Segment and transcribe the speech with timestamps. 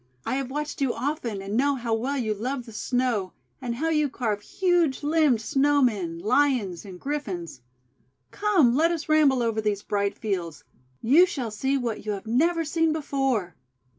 [0.25, 3.89] I have watched you often, and know how well you love the Snow, and how
[3.89, 7.61] you carve huge limbed SnowT men, Lions, and Griffins.
[8.31, 10.63] Come, let us ramble over these bright fields.
[11.03, 13.53] You shall see what you have never seen before."